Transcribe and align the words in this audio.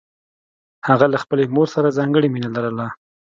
هغه 0.87 1.05
له 1.13 1.17
خپلې 1.23 1.43
مور 1.55 1.67
سره 1.75 1.95
ځانګړې 1.97 2.27
مینه 2.33 2.49
لرله 2.55 2.87